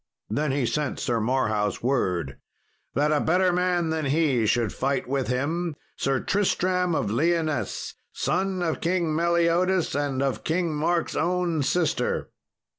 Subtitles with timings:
[0.31, 2.39] Then he sent Sir Marhaus word,
[2.95, 8.63] "That a better man than he should fight with him, Sir Tristram of Lyonesse, son
[8.63, 12.31] of King Meliodas and of King Mark's own sister."